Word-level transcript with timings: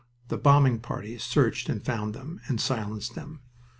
The 0.29 0.37
bombing 0.39 0.79
parties 0.79 1.21
searched 1.21 1.69
and 1.69 1.85
found 1.85 2.15
them, 2.15 2.41
and 2.47 2.59
silenced 2.59 3.13
them. 3.13 3.41